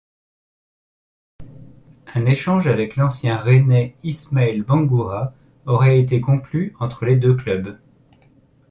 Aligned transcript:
Un 2.15 2.25
échange 2.25 2.65
avec 2.65 2.95
l'ancien 2.95 3.37
rennais 3.37 3.95
Ismaël 4.01 4.63
Bangoura 4.63 5.35
aurait 5.67 5.99
été 6.01 6.19
conclu 6.21 6.75
entre 6.79 7.05
les 7.05 7.17
deux 7.17 7.35
clubs. 7.35 7.77